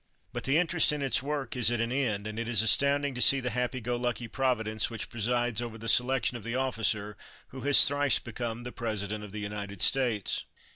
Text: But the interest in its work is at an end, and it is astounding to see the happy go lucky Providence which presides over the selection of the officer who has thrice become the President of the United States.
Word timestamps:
But 0.33 0.45
the 0.45 0.57
interest 0.57 0.91
in 0.91 1.03
its 1.03 1.21
work 1.21 1.55
is 1.55 1.69
at 1.69 1.79
an 1.79 1.91
end, 1.91 2.25
and 2.25 2.39
it 2.39 2.49
is 2.49 2.63
astounding 2.63 3.13
to 3.13 3.21
see 3.21 3.39
the 3.39 3.51
happy 3.51 3.79
go 3.79 3.97
lucky 3.97 4.27
Providence 4.27 4.89
which 4.89 5.09
presides 5.11 5.61
over 5.61 5.77
the 5.77 5.87
selection 5.87 6.35
of 6.35 6.43
the 6.43 6.55
officer 6.55 7.15
who 7.49 7.61
has 7.61 7.85
thrice 7.85 8.17
become 8.17 8.63
the 8.63 8.71
President 8.71 9.23
of 9.23 9.31
the 9.31 9.37
United 9.41 9.79
States. 9.83 10.45